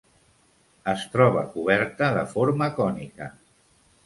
[0.93, 3.31] Es troba coberta de forma cònica.